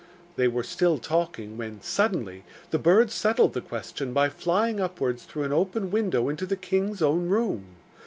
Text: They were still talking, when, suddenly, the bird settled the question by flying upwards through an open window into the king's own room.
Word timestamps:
They 0.35 0.47
were 0.47 0.63
still 0.63 0.97
talking, 0.97 1.57
when, 1.57 1.79
suddenly, 1.83 2.43
the 2.71 2.79
bird 2.79 3.11
settled 3.11 3.53
the 3.53 3.61
question 3.61 4.13
by 4.13 4.29
flying 4.29 4.79
upwards 4.79 5.25
through 5.25 5.43
an 5.43 5.53
open 5.53 5.91
window 5.91 6.27
into 6.27 6.47
the 6.47 6.57
king's 6.57 7.03
own 7.03 7.29
room. 7.29 7.65